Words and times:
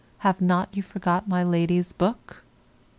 Have 0.25 0.41
not 0.41 0.75
you 0.75 0.81
forgot 0.81 1.27
my 1.29 1.43
Lady's 1.43 1.93
book? 1.93 2.43